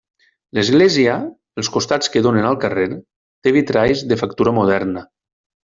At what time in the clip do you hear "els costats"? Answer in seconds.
1.63-2.09